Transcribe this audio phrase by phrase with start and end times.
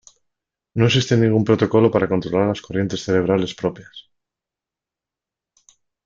[0.77, 4.09] No existe ningún protocolo para controlar las corrientes cerebrales propias.